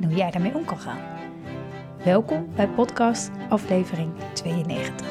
en 0.00 0.06
hoe 0.06 0.16
jij 0.16 0.30
daarmee 0.30 0.54
om 0.54 0.64
kan 0.64 0.78
gaan. 0.78 1.00
Welkom 2.04 2.48
bij 2.54 2.68
podcast 2.68 3.30
aflevering 3.48 4.12
92. 4.32 5.08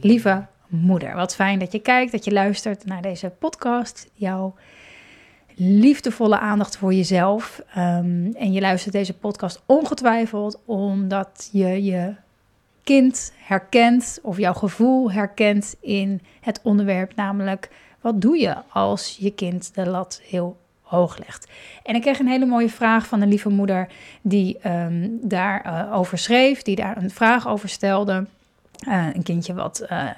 Lieve 0.00 0.46
moeder, 0.70 1.14
wat 1.14 1.34
fijn 1.34 1.58
dat 1.58 1.72
je 1.72 1.78
kijkt, 1.78 2.12
dat 2.12 2.24
je 2.24 2.32
luistert 2.32 2.84
naar 2.84 3.02
deze 3.02 3.32
podcast. 3.38 4.10
Jouw 4.14 4.54
liefdevolle 5.54 6.38
aandacht 6.38 6.76
voor 6.76 6.94
jezelf. 6.94 7.62
Ehm, 7.74 8.32
en 8.32 8.52
je 8.52 8.60
luistert 8.60 8.92
deze 8.92 9.14
podcast 9.14 9.62
ongetwijfeld 9.66 10.58
omdat 10.64 11.48
je 11.52 11.84
je 11.84 12.14
kind 12.84 13.32
herkent 13.36 14.18
of 14.22 14.38
jouw 14.38 14.52
gevoel 14.52 15.12
herkent 15.12 15.76
in 15.80 16.20
het 16.40 16.60
onderwerp, 16.62 17.14
namelijk 17.14 17.70
wat 18.00 18.20
doe 18.20 18.38
je 18.38 18.56
als 18.68 19.16
je 19.20 19.30
kind 19.30 19.74
de 19.74 19.86
lat 19.86 20.20
heel 20.24 20.56
hoog 20.82 21.18
legt. 21.18 21.48
En 21.82 21.94
ik 21.94 22.00
kreeg 22.00 22.18
een 22.18 22.28
hele 22.28 22.46
mooie 22.46 22.68
vraag 22.68 23.06
van 23.06 23.20
een 23.20 23.28
lieve 23.28 23.48
moeder 23.48 23.88
die 24.22 24.68
um, 24.68 25.18
daarover 25.22 25.92
over 25.92 26.18
schreef, 26.18 26.62
die 26.62 26.76
daar 26.76 26.96
een 26.96 27.10
vraag 27.10 27.48
over 27.48 27.68
stelde. 27.68 28.26
Uh, 28.88 29.06
een 29.12 29.22
kindje 29.22 29.54
wat 29.54 29.86
uh, 29.90 30.08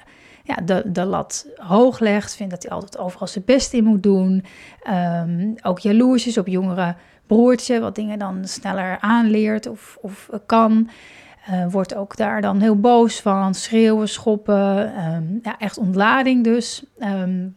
ja, 0.43 0.55
de, 0.55 0.83
de 0.85 1.05
lat 1.05 1.47
hoog 1.55 1.99
legt, 1.99 2.35
vindt 2.35 2.51
dat 2.51 2.63
hij 2.63 2.71
altijd 2.71 2.97
overal 2.97 3.27
zijn 3.27 3.45
best 3.45 3.73
in 3.73 3.83
moet 3.83 4.03
doen. 4.03 4.45
Um, 4.89 5.55
ook 5.61 5.79
jaloers 5.79 6.27
is 6.27 6.37
op 6.37 6.47
jongere 6.47 6.95
broertje, 7.27 7.79
wat 7.79 7.95
dingen 7.95 8.19
dan 8.19 8.47
sneller 8.47 8.97
aanleert 8.99 9.67
of, 9.67 9.97
of 10.01 10.29
kan. 10.45 10.89
Uh, 11.49 11.67
wordt 11.71 11.95
ook 11.95 12.15
daar 12.17 12.41
dan 12.41 12.59
heel 12.59 12.79
boos 12.79 13.21
van, 13.21 13.53
schreeuwen, 13.53 14.09
schoppen. 14.09 15.05
Um, 15.05 15.39
ja, 15.43 15.59
echt 15.59 15.77
ontlading 15.77 16.43
dus. 16.43 16.83
Um, 16.99 17.55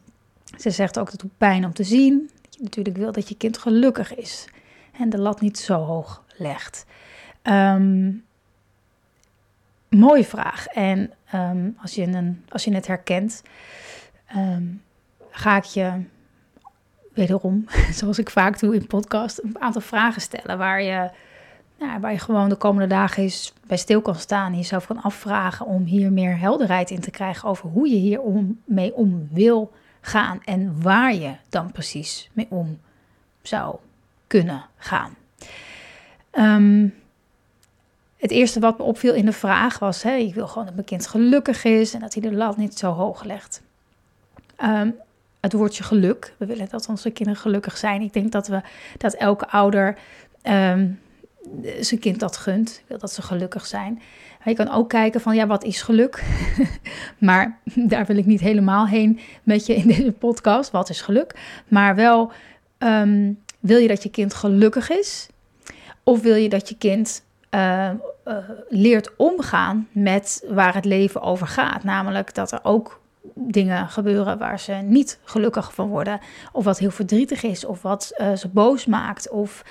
ze 0.58 0.70
zegt 0.70 0.98
ook 0.98 1.10
dat 1.10 1.20
het 1.20 1.38
pijn 1.38 1.64
om 1.64 1.72
te 1.72 1.84
zien. 1.84 2.30
Dat 2.42 2.54
je 2.54 2.62
natuurlijk 2.62 2.96
wil 2.96 3.12
dat 3.12 3.28
je 3.28 3.36
kind 3.36 3.58
gelukkig 3.58 4.14
is 4.14 4.48
en 4.98 5.10
de 5.10 5.18
lat 5.18 5.40
niet 5.40 5.58
zo 5.58 5.74
hoog 5.74 6.24
legt. 6.36 6.86
Mooie 9.88 10.24
vraag. 10.24 10.66
En 10.66 11.12
um, 11.36 11.76
als, 11.82 11.94
je 11.94 12.02
een, 12.02 12.44
als 12.48 12.64
je 12.64 12.74
het 12.74 12.86
herkent, 12.86 13.42
um, 14.36 14.82
ga 15.30 15.56
ik 15.56 15.64
je 15.64 16.02
wederom, 17.14 17.64
zoals 17.98 18.18
ik 18.18 18.30
vaak 18.30 18.58
doe 18.58 18.74
in 18.74 18.86
podcast, 18.86 19.42
een 19.42 19.56
aantal 19.60 19.80
vragen 19.80 20.20
stellen 20.20 20.58
waar 20.58 20.82
je, 20.82 21.10
nou, 21.78 22.00
waar 22.00 22.12
je 22.12 22.18
gewoon 22.18 22.48
de 22.48 22.56
komende 22.56 22.88
dagen 22.88 23.22
eens 23.22 23.52
bij 23.66 23.76
stil 23.76 24.00
kan 24.00 24.14
staan 24.14 24.52
en 24.52 24.58
jezelf 24.58 24.86
kan 24.86 25.02
afvragen 25.02 25.66
om 25.66 25.84
hier 25.84 26.12
meer 26.12 26.38
helderheid 26.38 26.90
in 26.90 27.00
te 27.00 27.10
krijgen 27.10 27.48
over 27.48 27.68
hoe 27.68 27.88
je 27.88 27.96
hier 27.96 28.20
om, 28.20 28.60
mee 28.64 28.94
om 28.94 29.28
wil 29.30 29.72
gaan 30.00 30.40
en 30.44 30.82
waar 30.82 31.14
je 31.14 31.34
dan 31.48 31.72
precies 31.72 32.30
mee 32.32 32.46
om 32.50 32.78
zou 33.42 33.76
kunnen 34.26 34.64
gaan. 34.76 35.16
Um, 36.32 36.94
het 38.16 38.30
eerste 38.30 38.60
wat 38.60 38.78
me 38.78 38.84
opviel 38.84 39.14
in 39.14 39.26
de 39.26 39.32
vraag 39.32 39.78
was: 39.78 40.02
hè, 40.02 40.14
ik 40.16 40.34
wil 40.34 40.48
gewoon 40.48 40.64
dat 40.64 40.74
mijn 40.74 40.86
kind 40.86 41.06
gelukkig 41.06 41.64
is 41.64 41.94
en 41.94 42.00
dat 42.00 42.14
hij 42.14 42.22
de 42.22 42.32
lat 42.32 42.56
niet 42.56 42.78
zo 42.78 42.90
hoog 42.90 43.24
legt. 43.24 43.62
Um, 44.64 44.94
het 45.40 45.52
woordje 45.52 45.82
geluk. 45.82 46.34
We 46.36 46.46
willen 46.46 46.68
dat 46.70 46.88
onze 46.88 47.10
kinderen 47.10 47.40
gelukkig 47.40 47.76
zijn. 47.76 48.02
Ik 48.02 48.12
denk 48.12 48.32
dat 48.32 48.48
we 48.48 48.60
dat 48.98 49.14
elke 49.14 49.48
ouder 49.48 49.98
um, 50.42 51.00
zijn 51.80 52.00
kind 52.00 52.20
dat 52.20 52.36
gunt. 52.36 52.82
Wil 52.86 52.98
dat 52.98 53.12
ze 53.12 53.22
gelukkig 53.22 53.66
zijn. 53.66 54.02
Je 54.44 54.54
kan 54.54 54.70
ook 54.70 54.88
kijken 54.88 55.20
van 55.20 55.34
ja, 55.34 55.46
wat 55.46 55.64
is 55.64 55.82
geluk? 55.82 56.24
maar 57.18 57.58
daar 57.92 58.06
wil 58.06 58.16
ik 58.16 58.26
niet 58.26 58.40
helemaal 58.40 58.86
heen 58.86 59.18
met 59.42 59.66
je 59.66 59.74
in 59.74 59.86
deze 59.86 60.12
podcast. 60.12 60.70
Wat 60.70 60.88
is 60.88 61.00
geluk? 61.00 61.34
Maar 61.68 61.94
wel 61.94 62.32
um, 62.78 63.38
wil 63.60 63.78
je 63.78 63.88
dat 63.88 64.02
je 64.02 64.10
kind 64.10 64.34
gelukkig 64.34 64.90
is? 64.90 65.28
Of 66.02 66.20
wil 66.20 66.34
je 66.34 66.48
dat 66.48 66.68
je 66.68 66.76
kind 66.76 67.24
uh, 67.50 67.90
uh, 68.28 68.36
leert 68.68 69.16
omgaan 69.16 69.88
met 69.92 70.44
waar 70.48 70.74
het 70.74 70.84
leven 70.84 71.20
over 71.20 71.46
gaat. 71.46 71.84
Namelijk 71.84 72.34
dat 72.34 72.52
er 72.52 72.60
ook 72.62 73.00
dingen 73.34 73.88
gebeuren 73.88 74.38
waar 74.38 74.60
ze 74.60 74.72
niet 74.72 75.18
gelukkig 75.24 75.74
van 75.74 75.88
worden. 75.88 76.20
Of 76.52 76.64
wat 76.64 76.78
heel 76.78 76.90
verdrietig 76.90 77.42
is, 77.42 77.64
of 77.64 77.82
wat 77.82 78.12
uh, 78.18 78.36
ze 78.36 78.48
boos 78.48 78.86
maakt. 78.86 79.30
Of 79.30 79.64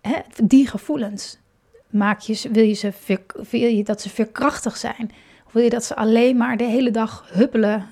hè, 0.00 0.18
die 0.44 0.66
gevoelens. 0.66 1.38
Maak 1.90 2.20
je, 2.20 2.48
wil, 2.52 2.64
je 2.64 2.74
ze, 2.74 2.92
wil 3.50 3.68
je 3.68 3.84
dat 3.84 4.00
ze 4.00 4.08
veerkrachtig 4.08 4.76
zijn? 4.76 5.10
Of 5.46 5.52
wil 5.52 5.62
je 5.62 5.70
dat 5.70 5.84
ze 5.84 5.96
alleen 5.96 6.36
maar 6.36 6.56
de 6.56 6.64
hele 6.64 6.90
dag 6.90 7.28
huppelen 7.32 7.86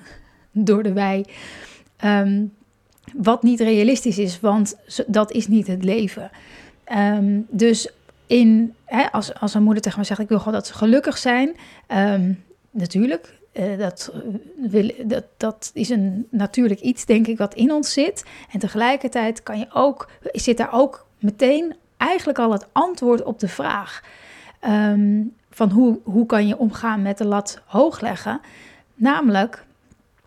door 0.51 0.83
de 0.83 0.93
wei? 0.93 1.25
Um, 2.03 2.53
wat 3.15 3.43
niet 3.43 3.59
realistisch 3.59 4.17
is, 4.17 4.39
want 4.39 4.75
dat 5.07 5.31
is 5.31 5.47
niet 5.47 5.67
het 5.67 5.83
leven. 5.83 6.31
Um, 6.91 7.45
dus 7.49 7.89
in, 8.27 8.75
hè, 8.85 9.11
als, 9.11 9.33
als 9.33 9.53
een 9.53 9.63
moeder 9.63 9.83
tegen 9.83 9.99
me 9.99 10.05
zegt, 10.05 10.19
ik 10.19 10.29
wil 10.29 10.37
gewoon 10.37 10.53
dat 10.53 10.67
ze 10.67 10.73
gelukkig 10.73 11.17
zijn. 11.17 11.55
Um, 11.87 12.43
natuurlijk, 12.71 13.33
uh, 13.53 13.77
dat, 13.77 14.11
wil, 14.55 14.91
dat, 15.05 15.23
dat 15.37 15.71
is 15.73 15.89
een 15.89 16.27
natuurlijk 16.29 16.79
iets, 16.79 17.05
denk 17.05 17.27
ik, 17.27 17.37
wat 17.37 17.53
in 17.53 17.71
ons 17.71 17.93
zit. 17.93 18.25
En 18.51 18.59
tegelijkertijd 18.59 19.43
kan 19.43 19.59
je 19.59 19.67
ook, 19.73 20.09
zit 20.23 20.57
daar 20.57 20.73
ook 20.73 21.05
meteen 21.19 21.75
eigenlijk 21.97 22.39
al 22.39 22.51
het 22.51 22.67
antwoord 22.71 23.23
op 23.23 23.39
de 23.39 23.47
vraag. 23.47 24.03
Um, 24.67 25.35
van 25.49 25.69
hoe, 25.69 25.99
hoe 26.03 26.25
kan 26.25 26.47
je 26.47 26.57
omgaan 26.57 27.01
met 27.01 27.17
de 27.17 27.25
lat 27.25 27.61
hoog 27.65 28.01
leggen? 28.01 28.41
Namelijk, 28.95 29.65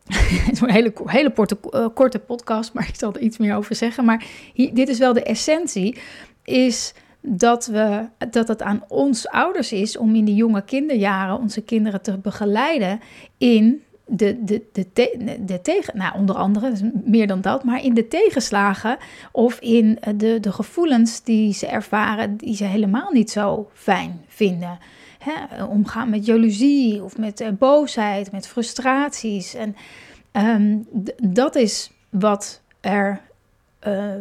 het 0.47 0.53
is 0.53 0.60
een 0.60 0.71
hele, 0.71 0.93
hele 1.05 1.33
korte, 1.33 1.59
uh, 1.71 1.87
korte 1.94 2.19
podcast, 2.19 2.72
maar 2.72 2.89
ik 2.89 2.97
zal 2.97 3.15
er 3.15 3.21
iets 3.21 3.39
meer 3.39 3.56
over 3.56 3.75
zeggen. 3.75 4.05
Maar 4.05 4.25
dit 4.55 4.89
is 4.89 4.99
wel 4.99 5.12
de 5.12 5.22
essentie, 5.22 5.99
is 6.44 6.94
dat, 7.20 7.66
we, 7.66 8.08
dat 8.31 8.48
het 8.48 8.62
aan 8.62 8.84
ons 8.88 9.28
ouders 9.28 9.72
is 9.72 9.97
om 9.97 10.14
in 10.14 10.25
die 10.25 10.34
jonge 10.34 10.62
kinderjaren 10.62 11.38
onze 11.38 11.60
kinderen 11.60 12.03
te 12.03 12.19
begeleiden 12.19 13.00
in 13.38 13.82
de, 14.06 14.44
de, 14.44 14.62
de, 14.72 14.86
de, 14.92 15.44
de 15.44 15.60
tegen, 15.60 15.97
nou 15.97 16.19
onder 16.19 16.36
andere, 16.36 16.92
meer 17.04 17.26
dan 17.26 17.41
dat, 17.41 17.64
maar 17.64 17.84
in 17.84 17.94
de 17.94 18.09
tegenslagen 18.09 18.98
of 19.32 19.60
in 19.60 19.98
de, 20.16 20.41
de 20.41 20.53
gevoelens 20.53 21.22
die 21.22 21.53
ze 21.53 21.66
ervaren, 21.66 22.36
die 22.36 22.56
ze 22.56 22.65
helemaal 22.65 23.10
niet 23.12 23.30
zo 23.30 23.71
fijn 23.72 24.21
vinden. 24.27 24.78
Omgaan 25.68 26.10
met 26.10 26.27
jaloezie 26.27 27.03
of 27.03 27.18
met 27.18 27.41
uh, 27.41 27.48
boosheid, 27.59 28.33
met 28.33 28.48
frustraties. 28.48 29.54
En 29.54 29.77
um, 30.33 30.86
dat 31.33 31.54
is 31.54 31.91
wat 32.10 32.62
er 32.80 33.21
uh, 33.86 34.15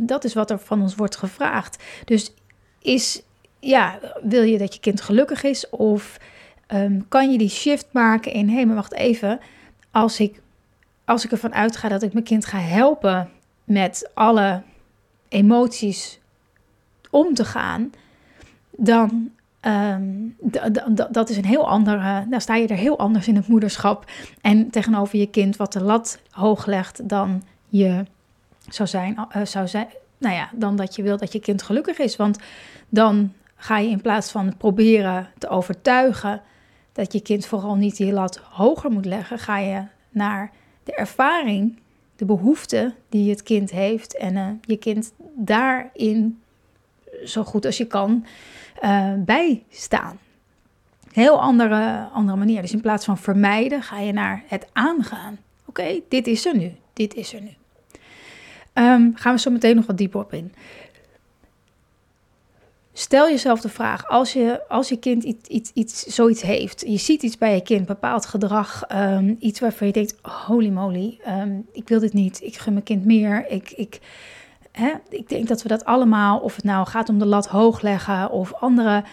dat 0.00 0.24
is 0.24 0.34
wat 0.34 0.50
er 0.50 0.58
van 0.58 0.82
ons 0.82 0.94
wordt 0.94 1.16
gevraagd. 1.16 1.82
Dus 2.04 2.32
is, 2.78 3.22
ja, 3.58 3.98
wil 4.22 4.42
je 4.42 4.58
dat 4.58 4.74
je 4.74 4.80
kind 4.80 5.00
gelukkig 5.00 5.42
is? 5.42 5.70
Of 5.70 6.16
um, 6.68 7.08
kan 7.08 7.32
je 7.32 7.38
die 7.38 7.48
shift 7.48 7.86
maken 7.90 8.32
in, 8.32 8.48
hé, 8.48 8.54
hey, 8.54 8.66
maar 8.66 8.74
wacht 8.74 8.94
even. 8.94 9.40
Als 9.90 10.20
ik, 10.20 10.40
als 11.04 11.24
ik 11.24 11.30
ervan 11.30 11.54
uitga 11.54 11.88
dat 11.88 12.02
ik 12.02 12.12
mijn 12.12 12.24
kind 12.24 12.46
ga 12.46 12.58
helpen 12.58 13.30
met 13.64 14.10
alle 14.14 14.62
emoties 15.28 16.18
om 17.10 17.34
te 17.34 17.44
gaan, 17.44 17.92
dan 18.70 19.30
um, 19.60 20.36
dat 21.10 21.28
is 21.28 21.36
een 21.36 21.44
heel 21.44 21.68
andere. 21.68 22.26
Dan 22.30 22.40
sta 22.40 22.54
je 22.54 22.66
er 22.66 22.76
heel 22.76 22.98
anders 22.98 23.28
in 23.28 23.36
het 23.36 23.48
moederschap 23.48 24.10
en 24.40 24.70
tegenover 24.70 25.18
je 25.18 25.30
kind 25.30 25.56
wat 25.56 25.72
de 25.72 25.82
lat 25.82 26.18
hoog 26.30 26.66
legt 26.66 27.08
dan 27.08 27.42
je 27.68 28.04
zou 28.68 28.88
zijn, 28.88 29.26
uh, 29.36 29.44
zou 29.44 29.68
zijn, 29.68 29.88
nou 30.18 30.34
ja, 30.34 30.50
dan 30.54 30.76
dat 30.76 30.96
je 30.96 31.02
wil 31.02 31.16
dat 31.16 31.32
je 31.32 31.40
kind 31.40 31.62
gelukkig 31.62 31.98
is. 31.98 32.16
Want 32.16 32.38
dan 32.88 33.32
ga 33.56 33.78
je 33.78 33.88
in 33.88 34.00
plaats 34.00 34.30
van 34.30 34.56
proberen 34.56 35.28
te 35.38 35.48
overtuigen 35.48 36.42
dat 36.92 37.12
je 37.12 37.20
kind 37.20 37.46
vooral 37.46 37.74
niet 37.74 37.96
die 37.96 38.12
lat 38.12 38.36
hoger 38.36 38.90
moet 38.90 39.04
leggen, 39.04 39.38
ga 39.38 39.58
je 39.58 39.82
naar 40.10 40.50
de 40.84 40.94
ervaring 40.94 41.78
de 42.16 42.24
behoeften 42.24 42.94
die 43.08 43.30
het 43.30 43.42
kind 43.42 43.70
heeft 43.70 44.16
en 44.16 44.36
uh, 44.36 44.48
je 44.60 44.76
kind 44.76 45.12
daarin 45.34 46.40
zo 47.24 47.44
goed 47.44 47.64
als 47.64 47.76
je 47.76 47.86
kan 47.86 48.26
uh, 48.82 49.12
bijstaan. 49.16 50.18
Heel 51.12 51.40
andere, 51.40 52.08
andere 52.12 52.38
manier. 52.38 52.60
Dus 52.60 52.72
in 52.72 52.80
plaats 52.80 53.04
van 53.04 53.18
vermijden, 53.18 53.82
ga 53.82 53.98
je 53.98 54.12
naar 54.12 54.42
het 54.46 54.66
aangaan. 54.72 55.38
Oké, 55.64 56.00
dit 56.08 56.26
is 56.26 56.46
er 56.46 56.56
nu. 56.56 56.72
Dit 56.92 57.14
is 57.14 57.34
er 57.34 57.40
nu. 57.40 57.50
Um, 58.78 59.12
gaan 59.14 59.34
we 59.34 59.40
zo 59.40 59.50
meteen 59.50 59.76
nog 59.76 59.86
wat 59.86 59.98
dieper 59.98 60.20
op 60.20 60.32
in. 60.32 60.52
Stel 62.92 63.28
jezelf 63.28 63.60
de 63.60 63.68
vraag, 63.68 64.08
als 64.08 64.32
je, 64.32 64.68
als 64.68 64.88
je 64.88 64.98
kind 64.98 65.22
iets, 65.24 65.48
iets, 65.48 65.70
iets, 65.74 66.02
zoiets 66.02 66.42
heeft, 66.42 66.84
je 66.86 66.96
ziet 66.96 67.22
iets 67.22 67.38
bij 67.38 67.54
je 67.54 67.62
kind, 67.62 67.86
bepaald 67.86 68.26
gedrag, 68.26 68.82
um, 68.92 69.36
iets 69.38 69.60
waarvan 69.60 69.86
je 69.86 69.92
denkt, 69.92 70.14
holy 70.22 70.68
moly, 70.68 71.20
um, 71.28 71.66
ik 71.72 71.88
wil 71.88 72.00
dit 72.00 72.12
niet, 72.12 72.42
ik 72.42 72.56
gun 72.56 72.72
mijn 72.72 72.84
kind 72.84 73.04
meer, 73.04 73.46
ik, 73.48 73.70
ik, 73.70 74.00
hè, 74.72 74.92
ik 75.08 75.28
denk 75.28 75.48
dat 75.48 75.62
we 75.62 75.68
dat 75.68 75.84
allemaal, 75.84 76.38
of 76.38 76.54
het 76.54 76.64
nou 76.64 76.86
gaat 76.86 77.08
om 77.08 77.18
de 77.18 77.26
lat 77.26 77.46
hoog 77.46 77.80
leggen 77.80 78.30
of 78.30 78.54
andere 78.54 79.04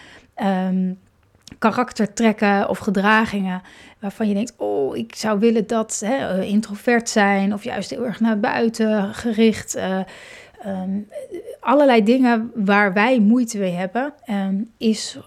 karaktertrekken 1.58 2.68
of 2.68 2.78
gedragingen, 2.78 3.62
waarvan 3.98 4.28
je 4.28 4.34
denkt, 4.34 4.54
oh, 4.56 4.96
ik 4.96 5.14
zou 5.14 5.38
willen 5.38 5.66
dat 5.66 6.02
hè, 6.04 6.42
introvert 6.42 7.08
zijn, 7.08 7.52
of 7.52 7.64
juist 7.64 7.90
heel 7.90 8.06
erg 8.06 8.20
naar 8.20 8.40
buiten 8.40 9.14
gericht, 9.14 9.76
uh, 9.76 10.00
Um, 10.66 11.08
allerlei 11.60 12.02
dingen 12.02 12.50
waar 12.54 12.92
wij 12.92 13.20
moeite 13.20 13.58
mee 13.58 13.72
hebben, 13.72 14.14
um, 14.30 14.70
is 14.76 15.18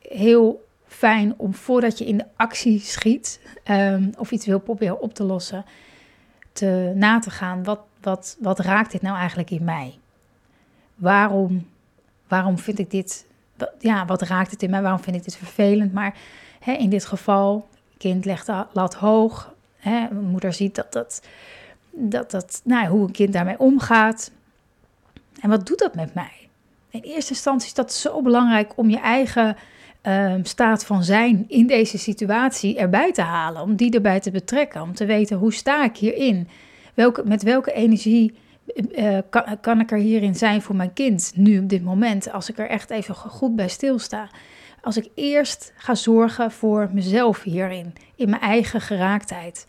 heel 0.00 0.66
fijn 0.86 1.34
om 1.36 1.54
voordat 1.54 1.98
je 1.98 2.06
in 2.06 2.16
de 2.16 2.24
actie 2.36 2.80
schiet 2.80 3.40
um, 3.70 4.10
of 4.18 4.30
iets 4.30 4.46
wil 4.46 4.58
proberen 4.58 5.00
op 5.00 5.14
te 5.14 5.22
lossen, 5.22 5.64
te 6.52 6.92
na 6.94 7.18
te 7.18 7.30
gaan. 7.30 7.64
Wat, 7.64 7.80
wat, 8.00 8.36
wat 8.40 8.58
raakt 8.58 8.92
dit 8.92 9.02
nou 9.02 9.16
eigenlijk 9.16 9.50
in 9.50 9.64
mij? 9.64 9.98
Waarom, 10.94 11.68
waarom 12.28 12.58
vind 12.58 12.78
ik 12.78 12.90
dit, 12.90 13.26
ja, 13.78 14.06
wat 14.06 14.22
raakt 14.22 14.50
het 14.50 14.62
in 14.62 14.70
mij? 14.70 14.82
Waarom 14.82 15.00
vind 15.00 15.16
ik 15.16 15.24
dit 15.24 15.36
vervelend? 15.36 15.92
Maar 15.92 16.14
hè, 16.60 16.72
in 16.72 16.90
dit 16.90 17.04
geval, 17.04 17.68
kind 17.98 18.24
legt 18.24 18.46
de 18.46 18.66
lat 18.72 18.94
hoog. 18.94 19.54
Hè, 19.76 20.06
moeder 20.10 20.52
ziet 20.52 20.74
dat 20.74 20.92
dat, 20.92 21.22
dat, 21.90 22.30
dat 22.30 22.60
nou, 22.64 22.86
hoe 22.86 23.06
een 23.06 23.12
kind 23.12 23.32
daarmee 23.32 23.58
omgaat. 23.58 24.30
En 25.40 25.48
wat 25.48 25.66
doet 25.66 25.78
dat 25.78 25.94
met 25.94 26.14
mij? 26.14 26.48
In 26.90 27.00
eerste 27.00 27.32
instantie 27.32 27.68
is 27.68 27.74
dat 27.74 27.92
zo 27.92 28.22
belangrijk 28.22 28.72
om 28.76 28.90
je 28.90 29.00
eigen 29.00 29.56
uh, 30.02 30.34
staat 30.42 30.84
van 30.84 31.04
zijn 31.04 31.44
in 31.48 31.66
deze 31.66 31.98
situatie 31.98 32.78
erbij 32.78 33.12
te 33.12 33.22
halen. 33.22 33.62
Om 33.62 33.76
die 33.76 33.90
erbij 33.90 34.20
te 34.20 34.30
betrekken. 34.30 34.82
Om 34.82 34.94
te 34.94 35.04
weten 35.04 35.36
hoe 35.36 35.52
sta 35.52 35.84
ik 35.84 35.96
hierin? 35.96 36.48
Welke, 36.94 37.22
met 37.24 37.42
welke 37.42 37.72
energie 37.72 38.34
uh, 38.74 39.18
kan, 39.30 39.60
kan, 39.60 39.80
ik 39.80 39.90
er 39.90 39.98
hierin 39.98 40.34
zijn 40.34 40.62
voor 40.62 40.76
mijn 40.76 40.92
kind 40.92 41.32
nu 41.34 41.58
op 41.58 41.68
dit 41.68 41.84
moment? 41.84 42.32
Als 42.32 42.50
ik 42.50 42.58
er 42.58 42.68
echt 42.68 42.90
even 42.90 43.14
goed 43.14 43.56
bij 43.56 43.68
stilsta. 43.68 44.28
Als 44.82 44.96
ik 44.96 45.08
eerst 45.14 45.72
ga 45.76 45.94
zorgen 45.94 46.50
voor 46.50 46.88
mezelf 46.92 47.42
hierin. 47.42 47.94
In 48.14 48.30
mijn 48.30 48.42
eigen 48.42 48.80
geraaktheid. 48.80 49.66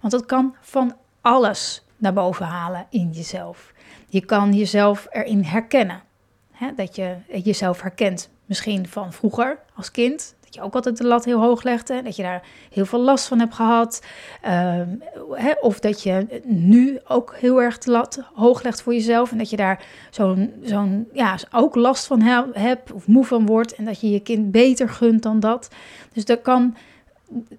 Want 0.00 0.12
dat 0.12 0.26
kan 0.26 0.54
van 0.60 0.96
alles 1.20 1.84
naar 1.96 2.12
boven 2.12 2.46
halen 2.46 2.86
in 2.90 3.10
jezelf. 3.10 3.72
Je 4.08 4.24
kan 4.24 4.52
jezelf 4.52 5.06
erin 5.10 5.42
herkennen. 5.42 6.02
Hè? 6.52 6.70
Dat 6.76 6.96
je 6.96 7.16
jezelf 7.42 7.80
herkent 7.80 8.30
misschien 8.44 8.88
van 8.88 9.12
vroeger 9.12 9.58
als 9.74 9.90
kind. 9.90 10.35
Je 10.56 10.62
ook 10.62 10.74
altijd 10.74 10.96
de 10.96 11.06
lat 11.06 11.24
heel 11.24 11.40
hoog 11.40 11.62
legde. 11.62 12.02
Dat 12.02 12.16
je 12.16 12.22
daar 12.22 12.42
heel 12.70 12.86
veel 12.86 13.00
last 13.00 13.26
van 13.26 13.38
hebt 13.38 13.54
gehad. 13.54 14.02
Hè? 15.30 15.52
Of 15.60 15.80
dat 15.80 16.02
je 16.02 16.42
nu 16.44 16.98
ook 17.08 17.36
heel 17.36 17.62
erg 17.62 17.78
de 17.78 17.90
lat 17.90 18.22
hoog 18.34 18.62
legt 18.62 18.82
voor 18.82 18.94
jezelf. 18.94 19.32
En 19.32 19.38
dat 19.38 19.50
je 19.50 19.56
daar 19.56 19.84
zo'n, 20.10 20.52
zo'n 20.62 21.08
ja, 21.12 21.38
ook 21.52 21.74
last 21.74 22.06
van 22.06 22.20
hebt 22.52 22.92
of 22.92 23.06
moe 23.06 23.24
van 23.24 23.46
wordt. 23.46 23.74
En 23.74 23.84
dat 23.84 24.00
je 24.00 24.10
je 24.10 24.20
kind 24.20 24.50
beter 24.50 24.88
gunt 24.88 25.22
dan 25.22 25.40
dat. 25.40 25.68
Dus 26.12 26.24
dat 26.24 26.42
kan, 26.42 26.76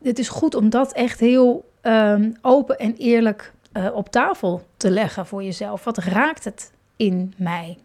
het 0.04 0.20
is 0.20 0.30
goed 0.30 0.56
om 0.56 0.70
dat 0.70 0.94
echt 0.94 1.20
heel 1.20 1.70
um, 1.82 2.36
open 2.42 2.78
en 2.78 2.96
eerlijk 2.96 3.54
uh, 3.74 3.96
op 3.96 4.10
tafel 4.10 4.68
te 4.78 4.90
leggen 4.90 5.26
voor 5.26 5.44
jezelf. 5.44 5.84
Wat 5.84 5.98
raakt 5.98 6.44
het 6.44 6.72
in 6.96 7.34
mij? 7.38 7.78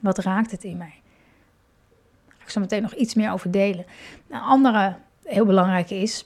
Wat 0.00 0.18
raakt 0.18 0.50
het 0.50 0.64
in 0.64 0.76
mij? 0.76 0.99
Ik 2.50 2.56
zo 2.56 2.62
meteen 2.62 2.82
nog 2.82 2.94
iets 2.94 3.14
meer 3.14 3.32
over 3.32 3.50
delen. 3.50 3.86
Een 4.28 4.40
andere 4.40 4.96
heel 5.24 5.44
belangrijke 5.44 5.94
is 5.94 6.24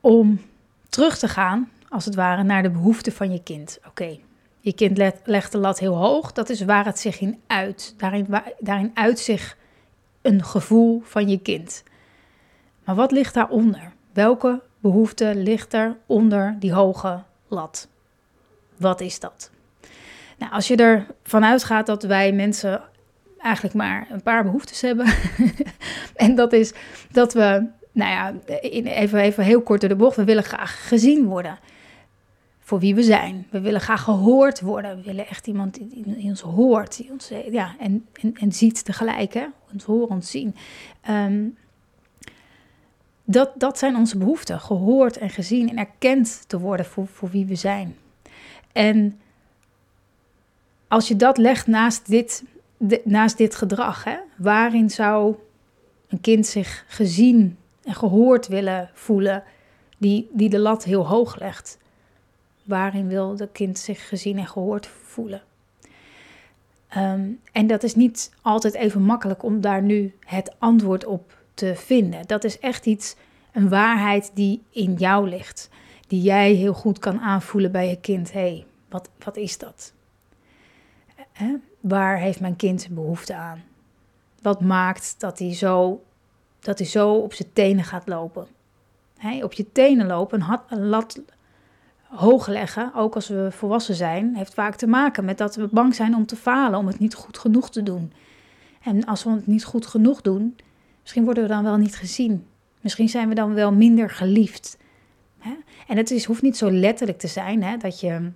om 0.00 0.40
terug 0.88 1.18
te 1.18 1.28
gaan, 1.28 1.70
als 1.88 2.04
het 2.04 2.14
ware, 2.14 2.42
naar 2.42 2.62
de 2.62 2.70
behoeften 2.70 3.12
van 3.12 3.32
je 3.32 3.42
kind. 3.42 3.78
Oké, 3.86 4.18
je 4.60 4.72
kind 4.72 4.98
legt 5.24 5.52
de 5.52 5.58
lat 5.58 5.78
heel 5.78 5.94
hoog. 5.94 6.32
Dat 6.32 6.48
is 6.48 6.60
waar 6.60 6.84
het 6.84 6.98
zich 6.98 7.20
in 7.20 7.40
uit. 7.46 7.94
Daarin, 7.96 8.26
daarin 8.58 8.90
uit 8.94 9.18
zich 9.18 9.56
een 10.22 10.44
gevoel 10.44 11.02
van 11.04 11.28
je 11.28 11.38
kind. 11.38 11.82
Maar 12.84 12.94
wat 12.94 13.12
ligt 13.12 13.34
daaronder? 13.34 13.92
Welke 14.12 14.62
behoefte 14.80 15.34
ligt 15.34 15.72
er 15.72 15.96
onder 16.06 16.56
die 16.58 16.72
hoge 16.72 17.22
lat. 17.48 17.88
Wat 18.76 19.00
is 19.00 19.20
dat? 19.20 19.50
Nou, 20.38 20.52
als 20.52 20.68
je 20.68 20.76
ervan 20.76 21.44
uitgaat 21.44 21.86
dat 21.86 22.02
wij 22.02 22.32
mensen 22.32 22.82
eigenlijk 23.38 23.74
maar 23.74 24.06
een 24.10 24.22
paar 24.22 24.44
behoeftes 24.44 24.80
hebben. 24.80 25.06
en 26.14 26.34
dat 26.34 26.52
is 26.52 26.72
dat 27.10 27.32
we, 27.32 27.66
nou 27.92 28.10
ja, 28.10 28.34
even, 28.60 29.20
even 29.20 29.44
heel 29.44 29.62
kort 29.62 29.80
door 29.80 29.88
de 29.88 29.96
bocht, 29.96 30.16
we 30.16 30.24
willen 30.24 30.44
graag 30.44 30.88
gezien 30.88 31.26
worden. 31.26 31.58
Voor 32.60 32.78
wie 32.78 32.94
we 32.94 33.02
zijn. 33.02 33.46
We 33.50 33.60
willen 33.60 33.80
graag 33.80 34.02
gehoord 34.02 34.60
worden. 34.60 34.96
We 34.96 35.02
willen 35.02 35.26
echt 35.26 35.46
iemand 35.46 35.74
die, 35.74 36.24
ons 36.24 36.40
hoort. 36.40 36.96
Die 36.96 37.10
ons, 37.10 37.30
ja, 37.50 37.74
en, 37.78 38.06
en, 38.12 38.34
en 38.34 38.52
ziet 38.52 38.84
tegelijk. 38.84 39.34
Hè? 39.34 39.44
Ons 39.72 39.84
horen, 39.84 40.08
ons 40.08 40.30
zien. 40.30 40.54
Um, 41.10 41.56
dat, 43.30 43.50
dat 43.54 43.78
zijn 43.78 43.96
onze 43.96 44.18
behoeften, 44.18 44.60
gehoord 44.60 45.16
en 45.16 45.30
gezien 45.30 45.68
en 45.68 45.78
erkend 45.78 46.44
te 46.46 46.58
worden 46.58 46.86
voor, 46.86 47.06
voor 47.06 47.30
wie 47.30 47.46
we 47.46 47.54
zijn. 47.54 47.96
En 48.72 49.20
als 50.88 51.08
je 51.08 51.16
dat 51.16 51.38
legt 51.38 51.66
naast 51.66 52.06
dit, 52.06 52.44
naast 53.04 53.36
dit 53.36 53.54
gedrag, 53.54 54.04
hè, 54.04 54.16
waarin 54.36 54.90
zou 54.90 55.34
een 56.08 56.20
kind 56.20 56.46
zich 56.46 56.84
gezien 56.88 57.56
en 57.82 57.94
gehoord 57.94 58.48
willen 58.48 58.90
voelen, 58.94 59.42
die, 59.98 60.28
die 60.32 60.48
de 60.48 60.58
lat 60.58 60.84
heel 60.84 61.06
hoog 61.06 61.38
legt? 61.38 61.78
Waarin 62.64 63.08
wil 63.08 63.36
de 63.36 63.48
kind 63.52 63.78
zich 63.78 64.08
gezien 64.08 64.38
en 64.38 64.46
gehoord 64.46 64.86
voelen? 64.86 65.42
Ehm, 66.88 67.30
en 67.52 67.66
dat 67.66 67.82
is 67.82 67.94
niet 67.94 68.32
altijd 68.42 68.74
even 68.74 69.02
makkelijk 69.02 69.42
om 69.42 69.60
daar 69.60 69.82
nu 69.82 70.14
het 70.24 70.54
antwoord 70.58 71.04
op 71.04 71.36
te 71.54 71.72
vinden. 71.76 72.26
Dat 72.26 72.44
is 72.44 72.58
echt 72.58 72.86
iets, 72.86 73.16
een 73.52 73.68
waarheid 73.68 74.30
die 74.34 74.62
in 74.70 74.94
jou 74.94 75.28
ligt. 75.28 75.68
Die 76.06 76.22
jij 76.22 76.52
heel 76.52 76.74
goed 76.74 76.98
kan 76.98 77.20
aanvoelen 77.20 77.72
bij 77.72 77.88
je 77.88 78.00
kind. 78.00 78.32
Hey, 78.32 78.66
wat, 78.88 79.10
wat 79.24 79.36
is 79.36 79.58
dat? 79.58 79.92
Waar 81.80 82.18
heeft 82.18 82.40
mijn 82.40 82.56
kind 82.56 82.88
behoefte 82.90 83.34
aan? 83.34 83.62
Wat 84.42 84.60
maakt 84.60 85.14
dat 85.18 85.38
hij 85.38 85.54
zo, 85.54 86.04
dat 86.60 86.78
hij 86.78 86.86
zo 86.86 87.14
op 87.14 87.34
zijn 87.34 87.52
tenen 87.52 87.84
gaat 87.84 88.08
lopen? 88.08 88.46
op 89.42 89.52
je 89.52 89.72
tenen 89.72 90.06
lopen, 90.06 90.44
een, 90.68 90.86
lat 90.86 91.20
hoog 92.02 92.46
leggen, 92.46 92.92
ook 92.94 93.14
als 93.14 93.28
we 93.28 93.48
volwassen 93.50 93.94
zijn, 93.94 94.34
heeft 94.36 94.54
vaak 94.54 94.74
te 94.74 94.86
maken 94.86 95.24
met 95.24 95.38
dat 95.38 95.54
we 95.54 95.68
bang 95.70 95.94
zijn 95.94 96.14
om 96.14 96.26
te 96.26 96.36
falen, 96.36 96.78
om 96.78 96.86
het 96.86 96.98
niet 96.98 97.14
goed 97.14 97.38
genoeg 97.38 97.70
te 97.70 97.82
doen. 97.82 98.12
En 98.82 99.04
als 99.04 99.24
we 99.24 99.30
het 99.30 99.46
niet 99.46 99.64
goed 99.64 99.86
genoeg 99.86 100.20
doen, 100.20 100.56
Misschien 101.08 101.26
worden 101.26 101.48
we 101.48 101.54
dan 101.54 101.64
wel 101.64 101.76
niet 101.76 101.96
gezien. 101.96 102.46
Misschien 102.80 103.08
zijn 103.08 103.28
we 103.28 103.34
dan 103.34 103.54
wel 103.54 103.72
minder 103.72 104.10
geliefd. 104.10 104.78
En 105.86 105.96
het 105.96 106.10
is, 106.10 106.24
hoeft 106.24 106.42
niet 106.42 106.56
zo 106.56 106.70
letterlijk 106.70 107.18
te 107.18 107.26
zijn 107.26 107.78
dat 107.78 108.00
je 108.00 108.30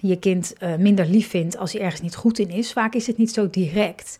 je 0.00 0.18
kind 0.18 0.54
uh, 0.62 0.76
minder 0.76 1.06
lief 1.06 1.28
vindt 1.28 1.56
als 1.56 1.72
hij 1.72 1.82
ergens 1.82 2.00
niet 2.00 2.16
goed 2.16 2.38
in 2.38 2.50
is. 2.50 2.72
Vaak 2.72 2.94
is 2.94 3.06
het 3.06 3.16
niet 3.16 3.32
zo 3.32 3.50
direct. 3.50 4.18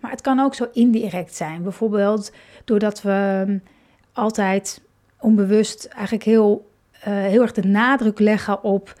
Maar 0.00 0.10
het 0.10 0.20
kan 0.20 0.40
ook 0.40 0.54
zo 0.54 0.68
indirect 0.72 1.34
zijn. 1.34 1.62
Bijvoorbeeld 1.62 2.32
doordat 2.64 3.02
we 3.02 3.42
hm, 3.46 3.58
altijd 4.12 4.80
onbewust 5.20 5.84
eigenlijk 5.84 6.24
heel, 6.24 6.70
uh, 6.98 7.04
heel 7.04 7.42
erg 7.42 7.52
de 7.52 7.66
nadruk 7.66 8.18
leggen 8.18 8.62
op 8.62 8.94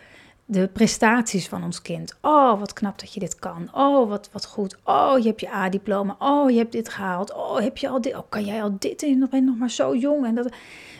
de 0.44 0.68
prestaties 0.72 1.48
van 1.48 1.64
ons 1.64 1.82
kind. 1.82 2.16
Oh, 2.20 2.58
wat 2.58 2.72
knap 2.72 2.98
dat 2.98 3.12
je 3.12 3.20
dit 3.20 3.34
kan. 3.34 3.68
Oh, 3.72 4.08
wat, 4.08 4.28
wat 4.32 4.46
goed. 4.46 4.76
Oh, 4.84 5.18
je 5.18 5.26
hebt 5.26 5.40
je 5.40 5.52
A-diploma. 5.52 6.16
Oh, 6.18 6.50
je 6.50 6.58
hebt 6.58 6.72
dit 6.72 6.88
gehaald. 6.88 7.32
Oh, 7.34 7.58
heb 7.58 7.76
je 7.76 7.88
al 7.88 8.00
dit? 8.00 8.14
Oh, 8.16 8.22
kan 8.28 8.44
jij 8.44 8.62
al 8.62 8.76
dit? 8.78 9.02
En 9.02 9.08
je 9.08 9.40
nog 9.40 9.56
maar 9.56 9.70
zo 9.70 9.96
jong. 9.96 10.26
En 10.26 10.34
dat, 10.34 10.52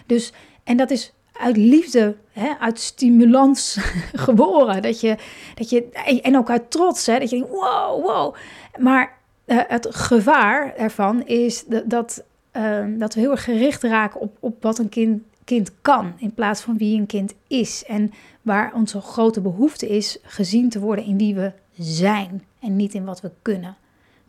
dus, 0.06 0.32
en 0.64 0.76
dat 0.76 0.90
is 0.90 1.12
uit 1.38 1.56
liefde, 1.56 2.16
hè, 2.32 2.52
uit 2.58 2.80
stimulans 2.80 3.78
geboren. 4.26 4.82
Dat 4.82 5.00
je, 5.00 5.16
dat 5.54 5.70
je, 5.70 5.90
en 6.22 6.36
ook 6.36 6.50
uit 6.50 6.70
trots, 6.70 7.06
hè, 7.06 7.18
dat 7.18 7.30
je 7.30 7.36
denkt, 7.36 7.52
wow, 7.52 8.02
wow. 8.04 8.34
Maar 8.78 9.18
uh, 9.46 9.58
het 9.66 9.86
gevaar 9.90 10.74
ervan 10.74 11.26
is 11.26 11.64
dat, 11.84 12.24
uh, 12.52 12.84
dat 12.88 13.14
we 13.14 13.20
heel 13.20 13.30
erg 13.30 13.44
gericht 13.44 13.82
raken 13.82 14.20
op, 14.20 14.36
op 14.40 14.62
wat 14.62 14.78
een 14.78 14.88
kind 14.88 15.22
kind 15.48 15.72
kan 15.82 16.12
in 16.16 16.34
plaats 16.34 16.60
van 16.60 16.76
wie 16.76 16.98
een 16.98 17.06
kind 17.06 17.34
is. 17.46 17.84
En 17.84 18.12
waar 18.42 18.74
onze 18.74 19.00
grote 19.00 19.40
behoefte 19.40 19.88
is 19.88 20.18
gezien 20.22 20.68
te 20.68 20.80
worden 20.80 21.04
in 21.04 21.18
wie 21.18 21.34
we 21.34 21.52
zijn 21.78 22.44
en 22.60 22.76
niet 22.76 22.94
in 22.94 23.04
wat 23.04 23.20
we 23.20 23.30
kunnen. 23.42 23.76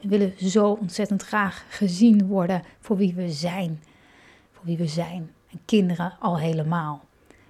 We 0.01 0.07
willen 0.07 0.33
zo 0.37 0.77
ontzettend 0.81 1.23
graag 1.23 1.65
gezien 1.69 2.27
worden 2.27 2.63
voor 2.79 2.97
wie 2.97 3.13
we 3.13 3.29
zijn. 3.29 3.81
Voor 4.51 4.65
wie 4.65 4.77
we 4.77 4.87
zijn. 4.87 5.29
En 5.51 5.59
kinderen 5.65 6.13
al 6.19 6.39
helemaal. 6.39 7.01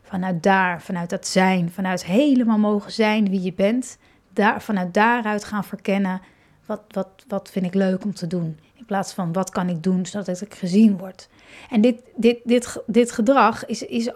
Vanuit 0.02 0.44
daar, 0.44 0.82
vanuit 0.82 1.10
dat 1.10 1.28
zijn, 1.28 1.72
vanuit 1.72 2.06
helemaal 2.06 2.58
mogen 2.58 2.92
zijn 2.92 3.30
wie 3.30 3.42
je 3.42 3.54
bent. 3.54 3.98
Daar, 4.34 4.62
vanuit 4.62 4.94
daaruit 4.94 5.44
gaan 5.44 5.64
verkennen 5.64 6.22
wat, 6.66 6.82
wat, 6.88 7.08
wat 7.28 7.50
vind 7.52 7.66
ik 7.66 7.74
leuk 7.74 8.04
om 8.04 8.14
te 8.14 8.28
doen. 8.28 8.60
In 8.74 8.86
plaats 8.86 9.14
van 9.14 9.34
wat 9.34 9.50
kan 9.50 9.70
ik 9.70 9.84
doen 9.84 10.06
zodat 10.06 10.42
ik 10.42 10.54
gezien 10.54 10.98
word. 10.98 11.30
En 11.70 11.82
dit, 11.82 12.02
dit, 12.16 12.38
dit, 12.44 12.82
dit 12.86 13.12
gedrag 13.12 13.66
is, 13.66 13.84
is, 13.84 14.10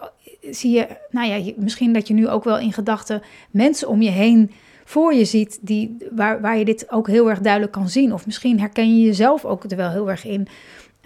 zie 0.50 0.70
je, 0.70 0.86
nou 1.10 1.28
ja, 1.28 1.52
misschien 1.56 1.92
dat 1.92 2.08
je 2.08 2.14
nu 2.14 2.28
ook 2.28 2.44
wel 2.44 2.58
in 2.58 2.72
gedachten 2.72 3.22
mensen 3.50 3.88
om 3.88 4.02
je 4.02 4.10
heen 4.10 4.52
voor 4.84 5.14
je 5.14 5.24
ziet, 5.24 5.58
die, 5.60 5.96
waar, 6.10 6.40
waar 6.40 6.58
je 6.58 6.64
dit 6.64 6.90
ook 6.90 7.06
heel 7.06 7.30
erg 7.30 7.40
duidelijk 7.40 7.72
kan 7.72 7.88
zien. 7.88 8.12
Of 8.12 8.26
misschien 8.26 8.60
herken 8.60 8.96
je 8.96 9.04
jezelf 9.04 9.44
ook 9.44 9.64
er 9.64 9.76
wel 9.76 9.90
heel 9.90 10.10
erg 10.10 10.24
in 10.24 10.48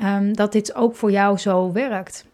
um, 0.03 0.37
dat 0.37 0.53
dit 0.53 0.75
ook 0.75 0.97
voor 0.97 1.11
jou 1.11 1.39
zo 1.39 1.73
werkt. 1.73 2.27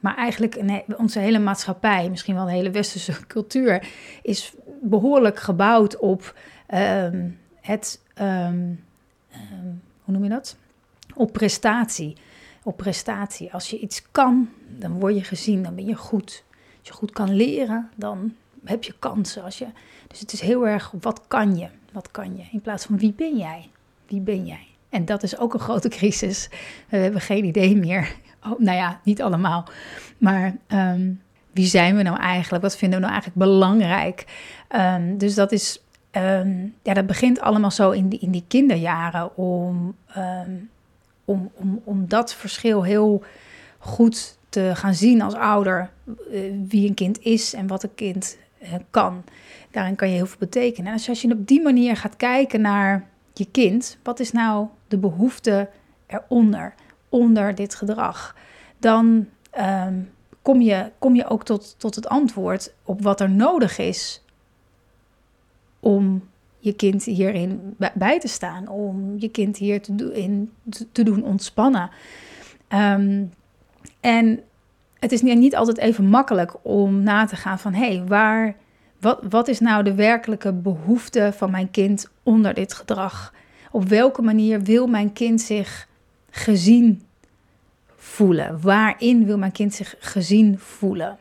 Maar 0.00 0.16
eigenlijk 0.16 0.62
nee, 0.62 0.84
onze 0.96 1.18
hele 1.18 1.38
maatschappij, 1.38 2.10
misschien 2.10 2.34
wel 2.34 2.44
de 2.44 2.52
hele 2.52 2.70
westerse 2.70 3.26
cultuur, 3.26 3.88
is 4.22 4.54
behoorlijk 4.82 5.38
gebouwd 5.38 5.96
op 5.96 6.34
um, 6.74 7.38
het, 7.60 8.00
um, 8.20 8.84
hoe 10.04 10.14
noem 10.14 10.22
je 10.22 10.28
dat? 10.28 10.56
Op 11.14 11.32
prestatie. 11.32 12.16
Op 12.62 12.76
prestatie. 12.76 13.52
Als 13.52 13.70
je 13.70 13.78
iets 13.78 14.02
kan, 14.10 14.48
dan 14.68 15.00
word 15.00 15.14
je 15.14 15.24
gezien, 15.24 15.62
dan 15.62 15.74
ben 15.74 15.86
je 15.86 15.94
goed. 15.94 16.44
Als 16.78 16.88
je 16.88 16.92
goed 16.92 17.10
kan 17.10 17.34
leren, 17.34 17.90
dan 17.94 18.34
heb 18.64 18.84
je 18.84 18.94
kansen. 18.98 19.42
Als 19.42 19.58
je, 19.58 19.66
dus 20.06 20.20
het 20.20 20.32
is 20.32 20.40
heel 20.40 20.66
erg, 20.66 20.92
wat 21.00 21.22
kan 21.26 21.56
je? 21.56 21.68
Wat 21.92 22.10
kan 22.10 22.36
je? 22.36 22.42
In 22.52 22.60
plaats 22.60 22.84
van 22.84 22.98
wie 22.98 23.12
ben 23.12 23.36
jij? 23.36 23.68
Wie 24.06 24.20
ben 24.20 24.46
jij? 24.46 24.66
En 24.88 25.04
dat 25.04 25.22
is 25.22 25.38
ook 25.38 25.54
een 25.54 25.60
grote 25.60 25.88
crisis. 25.98 26.48
We 26.88 26.96
hebben 26.96 27.20
geen 27.20 27.44
idee 27.44 27.76
meer. 27.76 28.16
Oh, 28.50 28.58
nou 28.58 28.76
ja, 28.76 29.00
niet 29.04 29.22
allemaal. 29.22 29.64
Maar 30.18 30.56
um, 30.68 31.22
wie 31.52 31.66
zijn 31.66 31.96
we 31.96 32.02
nou 32.02 32.18
eigenlijk? 32.18 32.62
Wat 32.62 32.76
vinden 32.76 32.98
we 32.98 33.04
nou 33.04 33.20
eigenlijk 33.20 33.50
belangrijk? 33.50 34.24
Um, 34.76 35.18
dus 35.18 35.34
dat 35.34 35.52
is, 35.52 35.82
um, 36.12 36.74
ja, 36.82 36.94
dat 36.94 37.06
begint 37.06 37.40
allemaal 37.40 37.70
zo 37.70 37.90
in 37.90 38.08
die, 38.08 38.18
in 38.18 38.30
die 38.30 38.44
kinderjaren 38.48 39.36
om, 39.36 39.94
om, 41.24 41.50
om, 41.54 41.80
om 41.84 42.08
dat 42.08 42.34
verschil 42.34 42.82
heel 42.82 43.24
goed 43.78 44.38
te 44.48 44.70
gaan 44.74 44.94
zien 44.94 45.22
als 45.22 45.34
ouder. 45.34 45.90
Uh, 46.30 46.40
wie 46.68 46.88
een 46.88 46.94
kind 46.94 47.20
is 47.22 47.54
en 47.54 47.66
wat 47.66 47.82
een 47.82 47.94
kind 47.94 48.38
uh, 48.62 48.68
kan. 48.90 49.24
Daarin 49.70 49.94
kan 49.94 50.08
je 50.08 50.14
heel 50.14 50.26
veel 50.26 50.38
betekenen. 50.38 50.92
En 50.92 50.98
je, 51.02 51.08
als 51.08 51.22
je 51.22 51.32
op 51.32 51.46
die 51.46 51.62
manier 51.62 51.96
gaat 51.96 52.16
kijken 52.16 52.60
naar 52.60 53.06
je 53.32 53.46
kind, 53.50 53.98
wat 54.02 54.20
is 54.20 54.32
nou 54.32 54.66
de 54.88 54.98
behoefte 54.98 55.68
eronder, 56.06 56.74
onder 57.08 57.54
dit 57.54 57.74
gedrag? 57.74 58.36
Dan 58.78 59.26
um, 59.58 60.10
kom, 60.42 60.60
je, 60.60 60.90
kom 60.98 61.14
je 61.14 61.28
ook 61.28 61.44
tot, 61.44 61.74
tot 61.78 61.94
het 61.94 62.08
antwoord 62.08 62.72
op 62.84 63.02
wat 63.02 63.20
er 63.20 63.30
nodig 63.30 63.78
is 63.78 64.22
om 65.80 66.28
je 66.58 66.72
kind 66.72 67.04
hierin 67.04 67.76
bij 67.94 68.20
te 68.20 68.28
staan, 68.28 68.68
om 68.68 69.14
je 69.18 69.28
kind 69.28 69.56
hier 69.56 69.82
te, 69.82 69.94
do 69.94 70.08
in, 70.08 70.52
te 70.92 71.02
doen 71.02 71.24
ontspannen. 71.24 71.90
Um, 72.68 73.30
en 74.00 74.40
het 74.98 75.12
is 75.12 75.22
niet 75.22 75.56
altijd 75.56 75.78
even 75.78 76.08
makkelijk 76.08 76.54
om 76.62 77.02
na 77.02 77.24
te 77.24 77.36
gaan 77.36 77.58
van 77.58 77.72
hé, 77.72 77.96
hey, 77.96 78.04
waar, 78.06 78.56
wat, 79.00 79.18
wat 79.28 79.48
is 79.48 79.60
nou 79.60 79.84
de 79.84 79.94
werkelijke 79.94 80.52
behoefte 80.52 81.32
van 81.36 81.50
mijn 81.50 81.70
kind 81.70 82.10
onder 82.22 82.54
dit 82.54 82.74
gedrag? 82.74 83.34
Op 83.70 83.84
welke 83.84 84.22
manier 84.22 84.62
wil 84.62 84.86
mijn 84.86 85.12
kind 85.12 85.40
zich 85.40 85.88
gezien 86.36 87.02
voelen? 87.96 88.60
Waarin 88.60 89.26
wil 89.26 89.38
mijn 89.38 89.52
kind 89.52 89.74
zich 89.74 89.94
gezien 89.98 90.58
voelen? 90.58 91.18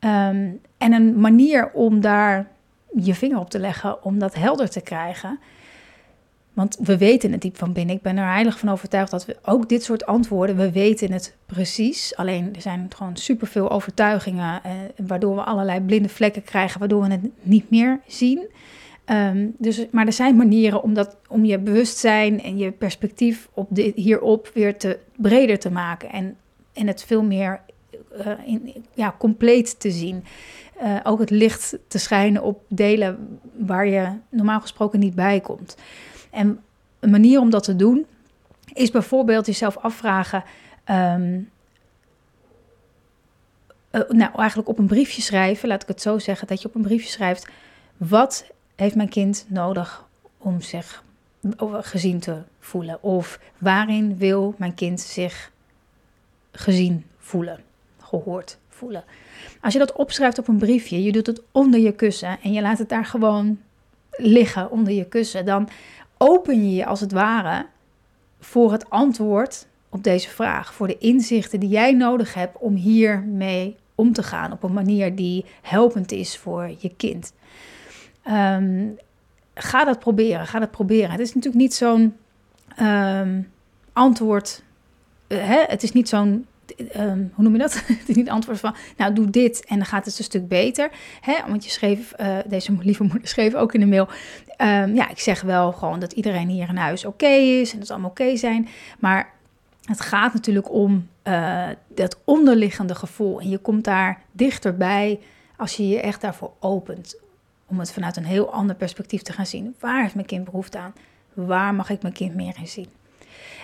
Um, 0.00 0.60
en 0.78 0.92
een 0.92 1.20
manier 1.20 1.70
om 1.72 2.00
daar 2.00 2.46
je 2.96 3.14
vinger 3.14 3.38
op 3.38 3.50
te 3.50 3.58
leggen, 3.58 4.04
om 4.04 4.18
dat 4.18 4.34
helder 4.34 4.70
te 4.70 4.80
krijgen. 4.80 5.38
Want 6.52 6.76
we 6.80 6.98
weten 6.98 7.32
het 7.32 7.40
diep 7.40 7.56
van 7.56 7.72
binnen. 7.72 7.96
Ik 7.96 8.02
ben 8.02 8.16
er 8.16 8.32
heilig 8.32 8.58
van 8.58 8.68
overtuigd 8.68 9.10
dat 9.10 9.26
we 9.26 9.36
ook 9.42 9.68
dit 9.68 9.82
soort 9.82 10.06
antwoorden, 10.06 10.56
we 10.56 10.72
weten 10.72 11.12
het 11.12 11.36
precies. 11.46 12.16
Alleen 12.16 12.54
er 12.54 12.60
zijn 12.60 12.90
gewoon 12.96 13.16
superveel 13.16 13.70
overtuigingen, 13.70 14.62
eh, 14.62 14.72
waardoor 15.06 15.34
we 15.34 15.42
allerlei 15.42 15.80
blinde 15.80 16.08
vlekken 16.08 16.42
krijgen, 16.42 16.78
waardoor 16.78 17.02
we 17.02 17.10
het 17.10 17.28
niet 17.42 17.70
meer 17.70 18.00
zien. 18.06 18.48
Um, 19.12 19.54
dus, 19.58 19.86
maar 19.90 20.06
er 20.06 20.12
zijn 20.12 20.36
manieren 20.36 20.82
om, 20.82 20.94
dat, 20.94 21.16
om 21.28 21.44
je 21.44 21.58
bewustzijn 21.58 22.42
en 22.42 22.58
je 22.58 22.70
perspectief 22.70 23.48
op 23.52 23.68
hierop 23.94 24.50
weer 24.54 24.76
te, 24.76 24.98
breder 25.16 25.58
te 25.58 25.70
maken. 25.70 26.10
En, 26.10 26.36
en 26.72 26.86
het 26.86 27.04
veel 27.04 27.22
meer 27.22 27.60
uh, 28.16 28.26
in, 28.44 28.84
ja, 28.94 29.14
compleet 29.18 29.80
te 29.80 29.90
zien. 29.90 30.24
Uh, 30.82 30.96
ook 31.02 31.18
het 31.20 31.30
licht 31.30 31.78
te 31.88 31.98
schijnen 31.98 32.42
op 32.42 32.62
delen 32.68 33.40
waar 33.56 33.86
je 33.86 34.08
normaal 34.28 34.60
gesproken 34.60 34.98
niet 34.98 35.14
bij 35.14 35.40
komt. 35.40 35.76
En 36.30 36.60
een 37.00 37.10
manier 37.10 37.40
om 37.40 37.50
dat 37.50 37.64
te 37.64 37.76
doen 37.76 38.06
is 38.72 38.90
bijvoorbeeld 38.90 39.46
jezelf 39.46 39.76
afvragen. 39.76 40.44
Um, 40.90 41.50
uh, 43.92 44.00
nou, 44.08 44.34
eigenlijk 44.36 44.68
op 44.68 44.78
een 44.78 44.86
briefje 44.86 45.22
schrijven, 45.22 45.68
laat 45.68 45.82
ik 45.82 45.88
het 45.88 46.02
zo 46.02 46.18
zeggen, 46.18 46.46
dat 46.46 46.62
je 46.62 46.68
op 46.68 46.74
een 46.74 46.82
briefje 46.82 47.10
schrijft: 47.10 47.48
wat 47.96 48.50
heeft 48.80 48.94
mijn 48.94 49.08
kind 49.08 49.46
nodig 49.48 50.08
om 50.38 50.60
zich 50.60 51.04
gezien 51.80 52.20
te 52.20 52.42
voelen? 52.58 53.02
Of 53.02 53.40
waarin 53.58 54.16
wil 54.16 54.54
mijn 54.58 54.74
kind 54.74 55.00
zich 55.00 55.50
gezien 56.52 57.04
voelen, 57.18 57.60
gehoord 57.98 58.58
voelen? 58.68 59.04
Als 59.60 59.72
je 59.72 59.78
dat 59.78 59.92
opschrijft 59.92 60.38
op 60.38 60.48
een 60.48 60.58
briefje, 60.58 61.02
je 61.02 61.12
doet 61.12 61.26
het 61.26 61.42
onder 61.52 61.80
je 61.80 61.92
kussen 61.92 62.38
en 62.42 62.52
je 62.52 62.60
laat 62.60 62.78
het 62.78 62.88
daar 62.88 63.04
gewoon 63.04 63.58
liggen 64.10 64.70
onder 64.70 64.92
je 64.92 65.04
kussen, 65.04 65.44
dan 65.44 65.68
open 66.16 66.64
je 66.64 66.74
je 66.74 66.86
als 66.86 67.00
het 67.00 67.12
ware 67.12 67.66
voor 68.40 68.72
het 68.72 68.90
antwoord 68.90 69.66
op 69.88 70.04
deze 70.04 70.28
vraag, 70.28 70.74
voor 70.74 70.86
de 70.86 70.98
inzichten 70.98 71.60
die 71.60 71.68
jij 71.68 71.92
nodig 71.92 72.34
hebt 72.34 72.56
om 72.58 72.74
hiermee 72.74 73.76
om 73.94 74.12
te 74.12 74.22
gaan 74.22 74.52
op 74.52 74.62
een 74.62 74.72
manier 74.72 75.14
die 75.14 75.44
helpend 75.62 76.12
is 76.12 76.36
voor 76.36 76.74
je 76.78 76.94
kind. 76.96 77.32
Um, 78.28 78.98
ga 79.54 79.84
dat 79.84 79.98
proberen, 79.98 80.46
ga 80.46 80.58
dat 80.58 80.70
proberen. 80.70 81.10
Het 81.10 81.20
is 81.20 81.34
natuurlijk 81.34 81.62
niet 81.62 81.74
zo'n 81.74 82.16
um, 82.80 83.50
antwoord, 83.92 84.62
uh, 85.28 85.38
hè? 85.38 85.64
het 85.66 85.82
is 85.82 85.92
niet 85.92 86.08
zo'n 86.08 86.44
Um, 86.96 87.32
hoe 87.34 87.44
noem 87.44 87.52
je 87.52 87.58
dat? 87.58 87.74
het 87.86 88.08
is 88.08 88.16
niet 88.16 88.28
antwoord 88.28 88.60
van, 88.60 88.74
nou 88.96 89.12
doe 89.12 89.30
dit 89.30 89.64
en 89.64 89.76
dan 89.76 89.86
gaat 89.86 90.04
het 90.04 90.18
een 90.18 90.24
stuk 90.24 90.48
beter. 90.48 90.90
Hè? 91.20 91.34
Want 91.48 91.64
je 91.64 91.70
schreef, 91.70 92.12
uh, 92.20 92.36
deze 92.46 92.76
lieve 92.80 93.02
moeder 93.02 93.28
schreef 93.34 93.54
ook 93.54 93.74
in 93.74 93.80
de 93.80 93.86
mail, 93.86 94.08
ja, 94.94 95.08
ik 95.08 95.18
zeg 95.18 95.40
wel 95.40 95.72
gewoon 95.72 96.00
dat 96.00 96.12
iedereen 96.12 96.48
hier 96.48 96.68
in 96.68 96.76
huis 96.76 97.04
oké 97.04 97.26
is 97.26 97.72
en 97.72 97.78
dat 97.78 97.80
het 97.80 97.90
allemaal 97.90 98.10
oké 98.10 98.36
zijn. 98.36 98.68
Maar 98.98 99.32
het 99.84 100.00
gaat 100.00 100.34
natuurlijk 100.34 100.72
om 100.72 101.08
uh, 101.24 101.68
dat 101.94 102.18
onderliggende 102.24 102.94
gevoel. 102.94 103.40
En 103.40 103.48
je 103.48 103.58
komt 103.58 103.84
daar 103.84 104.22
dichterbij 104.32 105.20
als 105.56 105.76
je 105.76 105.88
je 105.88 106.00
echt 106.00 106.20
daarvoor 106.20 106.52
opent. 106.60 107.16
Om 107.70 107.78
het 107.78 107.92
vanuit 107.92 108.16
een 108.16 108.24
heel 108.24 108.52
ander 108.52 108.76
perspectief 108.76 109.22
te 109.22 109.32
gaan 109.32 109.46
zien. 109.46 109.74
Waar 109.78 110.02
heeft 110.02 110.14
mijn 110.14 110.26
kind 110.26 110.44
behoefte 110.44 110.78
aan? 110.78 110.92
Waar 111.34 111.74
mag 111.74 111.90
ik 111.90 112.02
mijn 112.02 112.14
kind 112.14 112.34
meer 112.34 112.56
in 112.58 112.68
zien? 112.68 112.88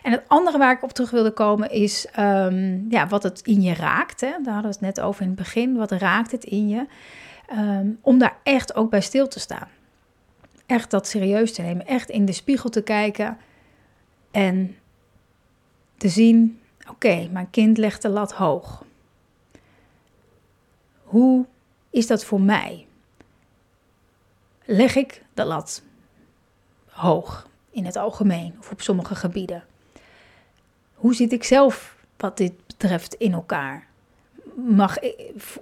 En 0.03 0.13
het 0.13 0.23
andere 0.27 0.59
waar 0.59 0.73
ik 0.73 0.83
op 0.83 0.93
terug 0.93 1.11
wilde 1.11 1.31
komen 1.31 1.71
is 1.71 2.07
um, 2.19 2.87
ja, 2.89 3.07
wat 3.07 3.23
het 3.23 3.41
in 3.41 3.63
je 3.63 3.75
raakt. 3.75 4.21
Hè? 4.21 4.31
Daar 4.31 4.55
hadden 4.55 4.71
we 4.71 4.77
het 4.77 4.97
net 4.97 5.01
over 5.01 5.23
in 5.23 5.29
het 5.29 5.37
begin. 5.37 5.77
Wat 5.77 5.93
raakt 5.93 6.31
het 6.31 6.45
in 6.45 6.69
je? 6.69 6.87
Um, 7.53 7.99
om 8.01 8.19
daar 8.19 8.37
echt 8.43 8.75
ook 8.75 8.91
bij 8.91 9.01
stil 9.01 9.29
te 9.29 9.41
staan. 9.41 9.69
Echt 10.67 10.91
dat 10.91 11.07
serieus 11.07 11.53
te 11.53 11.63
nemen. 11.63 11.87
Echt 11.87 12.11
in 12.11 12.25
de 12.25 12.33
spiegel 12.33 12.71
te 12.71 12.83
kijken. 12.83 13.39
En 14.31 14.77
te 15.97 16.09
zien, 16.09 16.61
oké, 16.91 17.29
mijn 17.31 17.51
kind 17.51 17.79
legt 17.79 18.03
de 18.03 18.09
lat 18.09 18.33
hoog. 18.33 18.85
Hoe 21.03 21.47
is 21.91 22.07
dat 22.07 22.25
voor 22.25 22.41
mij? 22.41 22.86
Leg 24.69 24.97
ik 24.97 25.23
de 25.35 25.45
lat 25.45 25.83
hoog 26.89 27.49
in 27.71 27.85
het 27.85 27.97
algemeen 27.97 28.55
of 28.59 28.71
op 28.71 28.81
sommige 28.81 29.15
gebieden? 29.15 29.65
Hoe 30.95 31.15
zit 31.15 31.33
ik 31.33 31.45
zelf 31.45 31.97
wat 32.17 32.37
dit 32.37 32.53
betreft 32.67 33.15
in 33.15 33.33
elkaar? 33.33 33.87
Mag, 34.55 34.97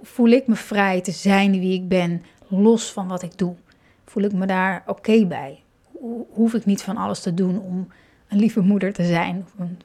voel 0.01 0.29
ik 0.29 0.47
me 0.47 0.55
vrij 0.55 1.01
te 1.01 1.11
zijn 1.11 1.51
wie 1.51 1.73
ik 1.73 1.87
ben, 1.87 2.25
los 2.47 2.91
van 2.91 3.07
wat 3.07 3.21
ik 3.21 3.37
doe? 3.37 3.55
Voel 4.05 4.23
ik 4.23 4.33
me 4.33 4.45
daar 4.45 4.83
oké 4.85 5.25
bij? 5.25 5.63
Hoef 6.29 6.53
ik 6.53 6.65
niet 6.65 6.81
van 6.81 6.97
alles 6.97 7.19
te 7.21 7.33
doen 7.33 7.59
om 7.59 7.87
een 8.27 8.39
lieve 8.39 8.61
moeder 8.61 8.93
te 8.93 9.05
zijn, 9.05 9.45
of 9.45 9.59
een 9.59 9.79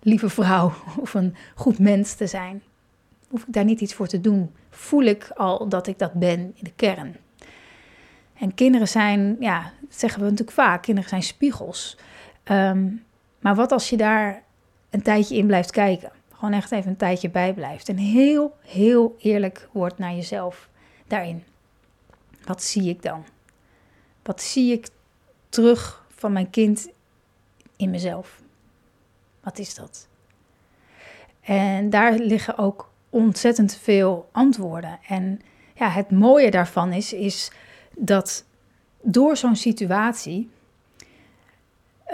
lieve 0.00 0.28
vrouw 0.28 0.72
of 1.00 1.14
een 1.14 1.34
goed 1.54 1.78
mens 1.78 2.14
te 2.14 2.26
zijn? 2.26 2.62
Hoef 3.28 3.46
ik 3.46 3.52
daar 3.52 3.64
niet 3.64 3.80
iets 3.80 3.94
voor 3.94 4.08
te 4.08 4.20
doen? 4.20 4.50
Voel 4.70 5.02
ik 5.02 5.30
al 5.34 5.68
dat 5.68 5.86
ik 5.86 5.98
dat 5.98 6.12
ben 6.12 6.40
in 6.40 6.64
de 6.64 6.72
kern? 6.76 7.16
En 8.40 8.54
kinderen 8.54 8.88
zijn, 8.88 9.36
ja, 9.40 9.72
zeggen 9.88 10.18
we 10.20 10.24
natuurlijk 10.24 10.56
vaak, 10.56 10.82
kinderen 10.82 11.08
zijn 11.10 11.22
spiegels. 11.22 11.96
Ehm, 12.42 12.88
maar 13.40 13.54
wat 13.54 13.72
als 13.72 13.90
je 13.90 13.96
daar 13.96 14.42
een 14.90 15.02
tijdje 15.02 15.36
in 15.36 15.46
blijft 15.46 15.70
kijken? 15.70 16.12
Gewoon 16.32 16.52
echt 16.54 16.72
even 16.72 16.90
een 16.90 16.96
tijdje 16.96 17.30
bij 17.30 17.54
blijft. 17.54 17.88
En 17.88 17.96
heel, 17.96 18.56
heel 18.64 19.16
eerlijk 19.18 19.68
wordt 19.72 19.98
naar 19.98 20.14
jezelf 20.14 20.68
daarin. 21.06 21.44
Wat 22.44 22.62
zie 22.62 22.88
ik 22.88 23.02
dan? 23.02 23.24
Wat 24.22 24.42
zie 24.42 24.72
ik 24.72 24.88
terug 25.48 26.06
van 26.14 26.32
mijn 26.32 26.50
kind 26.50 26.88
in 27.76 27.90
mezelf? 27.90 28.40
Wat 29.40 29.58
is 29.58 29.74
dat? 29.74 30.08
En 31.40 31.90
daar 31.90 32.12
liggen 32.12 32.58
ook 32.58 32.90
ontzettend 33.10 33.76
veel 33.76 34.28
antwoorden. 34.32 34.98
En 35.08 35.40
ja, 35.74 35.88
het 35.88 36.10
mooie 36.10 36.50
daarvan 36.50 36.92
is, 36.92 37.12
is 37.12 37.50
dat 38.00 38.44
door 39.02 39.36
zo'n 39.36 39.56
situatie, 39.56 40.50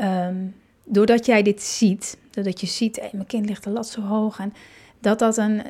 um, 0.01 0.55
doordat 0.85 1.27
jij 1.27 1.43
dit 1.43 1.63
ziet, 1.63 2.19
doordat 2.31 2.61
je 2.61 2.67
ziet, 2.67 2.97
hey, 2.97 3.11
mijn 3.13 3.27
kind 3.27 3.47
ligt 3.49 3.65
de 3.65 3.71
lat 3.71 3.89
zo 3.89 4.01
hoog, 4.01 4.39
en 4.39 4.55
dat 4.99 5.19
dat 5.19 5.37
een, 5.37 5.63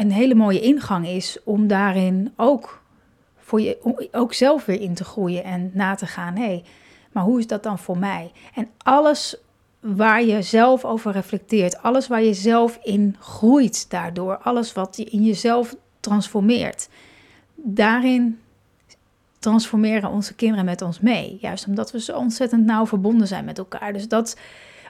een 0.00 0.12
hele 0.12 0.34
mooie 0.34 0.60
ingang 0.60 1.06
is 1.06 1.38
om 1.44 1.66
daarin 1.66 2.32
ook, 2.36 2.82
voor 3.38 3.60
je, 3.60 4.08
ook 4.12 4.34
zelf 4.34 4.64
weer 4.64 4.80
in 4.80 4.94
te 4.94 5.04
groeien 5.04 5.44
en 5.44 5.70
na 5.74 5.94
te 5.94 6.06
gaan, 6.06 6.36
hé, 6.36 6.44
hey, 6.44 6.64
maar 7.12 7.24
hoe 7.24 7.38
is 7.38 7.46
dat 7.46 7.62
dan 7.62 7.78
voor 7.78 7.98
mij? 7.98 8.32
En 8.54 8.68
alles 8.78 9.36
waar 9.80 10.24
je 10.24 10.42
zelf 10.42 10.84
over 10.84 11.12
reflecteert, 11.12 11.82
alles 11.82 12.06
waar 12.06 12.22
je 12.22 12.34
zelf 12.34 12.78
in 12.82 13.16
groeit 13.18 13.90
daardoor, 13.90 14.36
alles 14.36 14.72
wat 14.72 14.96
je 14.96 15.04
in 15.04 15.24
jezelf 15.24 15.76
transformeert, 16.00 16.88
daarin 17.54 18.38
transformeren 19.40 20.10
onze 20.10 20.34
kinderen 20.34 20.64
met 20.64 20.82
ons 20.82 21.00
mee. 21.00 21.38
Juist 21.40 21.66
omdat 21.66 21.92
we 21.92 22.00
zo 22.00 22.16
ontzettend 22.16 22.64
nauw 22.64 22.86
verbonden 22.86 23.26
zijn 23.26 23.44
met 23.44 23.58
elkaar. 23.58 23.92
Dus 23.92 24.08
dat 24.08 24.36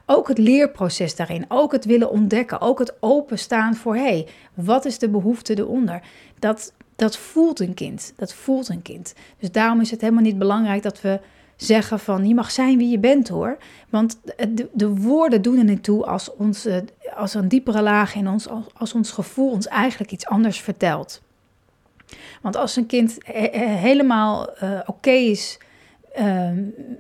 ook 0.07 0.29
het 0.29 0.39
leerproces 0.39 1.17
daarin, 1.17 1.45
ook 1.49 1.73
het 1.73 1.85
willen 1.85 2.11
ontdekken, 2.11 2.61
ook 2.61 2.79
het 2.79 2.95
openstaan 3.01 3.75
voor 3.75 3.95
hé, 3.95 4.03
hey, 4.03 4.27
wat 4.55 4.85
is 4.85 4.99
de 4.99 5.09
behoefte 5.09 5.59
eronder? 5.59 6.03
Dat, 6.39 6.73
dat 6.97 7.17
voelt 7.17 7.61
een 7.61 7.75
kind. 7.75 8.13
Dat 8.17 8.35
voelt 8.35 8.69
een 8.69 8.83
kind. 8.83 9.15
Dus 9.39 9.53
daarom 9.53 9.81
is 9.81 9.91
het 9.91 10.01
helemaal 10.01 10.23
niet 10.23 10.39
belangrijk 10.39 10.83
dat 10.83 11.01
we 11.01 11.21
zeggen 11.57 11.99
van 11.99 12.29
je 12.29 12.35
mag 12.35 12.51
zijn 12.51 12.79
wie 12.79 12.91
je 12.91 12.99
bent 12.99 13.29
hoor. 13.29 13.59
Want 13.89 14.21
de, 14.49 14.69
de 14.73 14.89
woorden 14.89 15.43
doen 15.43 15.59
er 15.59 15.65
niet 15.65 15.83
toe 15.83 16.07
als, 16.07 16.35
ons, 16.35 16.69
als 17.15 17.35
een 17.35 17.49
diepere 17.49 17.83
laag 17.83 18.15
in 18.15 18.29
ons, 18.29 18.49
als, 18.49 18.65
als 18.75 18.95
ons 18.95 19.11
gevoel 19.11 19.51
ons 19.51 19.67
eigenlijk 19.67 20.13
iets 20.13 20.27
anders 20.27 20.61
vertelt. 20.61 21.21
Want 22.43 22.57
als 22.57 22.77
een 22.77 22.87
kind 22.87 23.19
helemaal 23.25 24.51
uh, 24.63 24.81
oké 24.87 25.11
is 25.11 25.59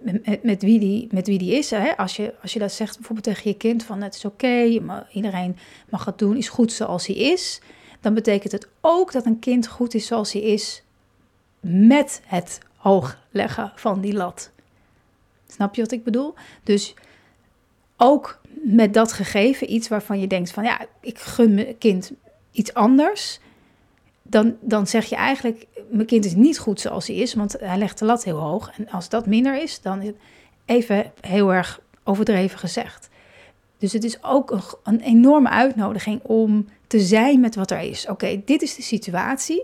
met, 0.02 0.42
met, 0.42 0.62
wie 0.62 0.78
die, 0.78 1.08
met 1.10 1.26
wie 1.26 1.38
die 1.38 1.52
is, 1.58 1.70
hè? 1.70 1.96
Als, 1.96 2.16
je, 2.16 2.34
als 2.42 2.52
je 2.52 2.58
dat 2.58 2.72
zegt 2.72 2.96
bijvoorbeeld 2.96 3.26
tegen 3.26 3.50
je 3.50 3.56
kind 3.56 3.84
van 3.84 4.02
het 4.02 4.14
is 4.14 4.24
oké, 4.24 4.80
iedereen 5.12 5.56
mag 5.88 6.04
het 6.04 6.18
doen, 6.18 6.36
is 6.36 6.48
goed 6.48 6.72
zoals 6.72 7.06
hij 7.06 7.16
is, 7.16 7.60
dan 8.00 8.14
betekent 8.14 8.52
het 8.52 8.68
ook 8.80 9.12
dat 9.12 9.26
een 9.26 9.38
kind 9.38 9.66
goed 9.66 9.94
is 9.94 10.06
zoals 10.06 10.32
hij 10.32 10.42
is 10.42 10.82
met 11.60 12.22
het 12.24 12.60
hoog 12.76 13.18
leggen 13.30 13.72
van 13.74 14.00
die 14.00 14.12
lat. 14.12 14.50
Snap 15.48 15.74
je 15.74 15.82
wat 15.82 15.92
ik 15.92 16.04
bedoel? 16.04 16.34
Dus 16.62 16.94
ook 17.96 18.40
met 18.62 18.94
dat 18.94 19.12
gegeven, 19.12 19.72
iets 19.72 19.88
waarvan 19.88 20.20
je 20.20 20.26
denkt 20.26 20.50
van 20.50 20.64
ja, 20.64 20.86
ik 21.00 21.18
gun 21.18 21.54
mijn 21.54 21.78
kind 21.78 22.12
iets 22.52 22.74
anders, 22.74 23.40
dan, 24.30 24.56
dan 24.60 24.86
zeg 24.86 25.04
je 25.04 25.16
eigenlijk, 25.16 25.66
mijn 25.90 26.06
kind 26.06 26.24
is 26.24 26.34
niet 26.34 26.58
goed 26.58 26.80
zoals 26.80 27.06
hij 27.06 27.16
is, 27.16 27.34
want 27.34 27.56
hij 27.60 27.78
legt 27.78 27.98
de 27.98 28.04
lat 28.04 28.24
heel 28.24 28.38
hoog. 28.38 28.70
En 28.78 28.90
als 28.90 29.08
dat 29.08 29.26
minder 29.26 29.62
is, 29.62 29.80
dan 29.80 30.02
is 30.02 30.12
even 30.64 31.12
heel 31.20 31.52
erg 31.52 31.80
overdreven 32.04 32.58
gezegd. 32.58 33.08
Dus 33.78 33.92
het 33.92 34.04
is 34.04 34.22
ook 34.22 34.50
een, 34.50 34.62
een 34.82 35.00
enorme 35.00 35.48
uitnodiging 35.48 36.22
om 36.22 36.66
te 36.86 37.00
zijn 37.00 37.40
met 37.40 37.54
wat 37.54 37.70
er 37.70 37.80
is. 37.80 38.06
Oké, 38.06 38.42
dit 38.44 38.62
is 38.62 38.74
de 38.74 38.82
situatie. 38.82 39.62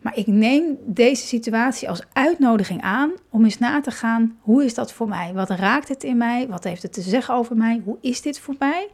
Maar 0.00 0.16
ik 0.16 0.26
neem 0.26 0.78
deze 0.84 1.26
situatie 1.26 1.88
als 1.88 2.02
uitnodiging 2.12 2.82
aan 2.82 3.12
om 3.30 3.44
eens 3.44 3.58
na 3.58 3.80
te 3.80 3.90
gaan: 3.90 4.38
hoe 4.40 4.64
is 4.64 4.74
dat 4.74 4.92
voor 4.92 5.08
mij? 5.08 5.32
Wat 5.34 5.50
raakt 5.50 5.88
het 5.88 6.04
in 6.04 6.16
mij? 6.16 6.48
Wat 6.48 6.64
heeft 6.64 6.82
het 6.82 6.92
te 6.92 7.00
zeggen 7.00 7.34
over 7.34 7.56
mij? 7.56 7.82
Hoe 7.84 7.98
is 8.00 8.22
dit 8.22 8.40
voor 8.40 8.54
mij? 8.58 8.88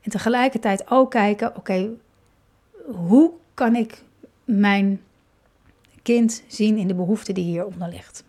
En 0.00 0.10
tegelijkertijd 0.10 0.90
ook 0.90 1.10
kijken: 1.10 1.56
oké, 1.56 1.90
hoe 2.86 3.30
kan 3.54 3.76
ik 3.76 4.02
mijn 4.48 5.00
kind 6.02 6.42
zien 6.46 6.76
in 6.76 6.88
de 6.88 6.94
behoefte 6.94 7.32
die 7.32 7.44
hieronder 7.44 7.88
ligt? 7.88 8.24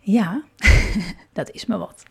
Ja, 0.00 0.42
dat 1.32 1.50
is 1.50 1.66
me 1.66 1.78
wat. 1.78 2.02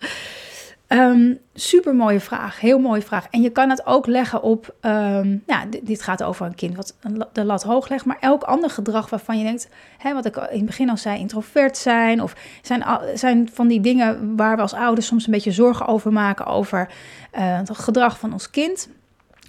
Um, 0.87 1.39
super 1.53 1.95
mooie 1.95 2.19
vraag, 2.19 2.59
heel 2.59 2.79
mooie 2.79 3.01
vraag. 3.01 3.27
En 3.29 3.41
je 3.41 3.49
kan 3.49 3.69
het 3.69 3.85
ook 3.85 4.07
leggen 4.07 4.41
op, 4.41 4.75
um, 4.81 5.43
nou, 5.45 5.69
dit 5.83 6.01
gaat 6.01 6.23
over 6.23 6.45
een 6.45 6.55
kind 6.55 6.75
wat 6.75 6.95
de 7.33 7.43
lat 7.43 7.63
hoog 7.63 7.89
legt, 7.89 8.05
maar 8.05 8.17
elk 8.19 8.43
ander 8.43 8.69
gedrag 8.69 9.09
waarvan 9.09 9.37
je 9.37 9.43
denkt, 9.43 9.69
hè, 9.97 10.13
wat 10.13 10.25
ik 10.25 10.35
in 10.35 10.57
het 10.57 10.65
begin 10.65 10.89
al 10.89 10.97
zei, 10.97 11.19
introvert 11.19 11.77
zijn, 11.77 12.21
of 12.21 12.35
zijn, 12.61 12.83
zijn 13.13 13.49
van 13.53 13.67
die 13.67 13.81
dingen 13.81 14.35
waar 14.35 14.55
we 14.55 14.61
als 14.61 14.73
ouders 14.73 15.07
soms 15.07 15.25
een 15.25 15.31
beetje 15.31 15.51
zorgen 15.51 15.87
over 15.87 16.13
maken, 16.13 16.45
over 16.45 16.89
uh, 17.35 17.57
het 17.57 17.77
gedrag 17.77 18.19
van 18.19 18.33
ons 18.33 18.49
kind. 18.49 18.89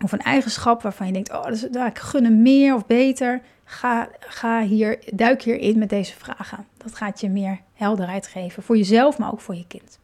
Of 0.02 0.12
een 0.12 0.20
eigenschap 0.20 0.82
waarvan 0.82 1.06
je 1.06 1.12
denkt, 1.12 1.32
oh, 1.32 1.42
dat 1.42 1.52
is, 1.52 1.62
ik 1.62 1.98
gun 1.98 2.42
meer 2.42 2.74
of 2.74 2.86
beter. 2.86 3.42
Ga, 3.64 4.08
ga 4.20 4.62
hier, 4.62 4.98
duik 5.14 5.42
hierin 5.42 5.78
met 5.78 5.88
deze 5.88 6.14
vragen. 6.14 6.66
Dat 6.76 6.94
gaat 6.94 7.20
je 7.20 7.28
meer 7.28 7.60
helderheid 7.74 8.26
geven 8.26 8.62
voor 8.62 8.76
jezelf, 8.76 9.18
maar 9.18 9.32
ook 9.32 9.40
voor 9.40 9.54
je 9.54 9.66
kind. 9.66 9.98